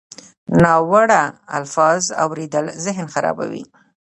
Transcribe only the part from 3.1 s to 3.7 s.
خرابوي.